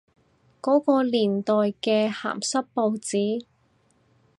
[0.63, 3.45] 嗰個年代嘅鹹濕報紙？